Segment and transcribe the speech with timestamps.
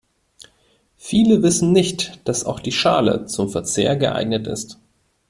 [0.97, 4.79] Viele wissen nicht, dass auch die Schale zum Verzehr geeignet ist.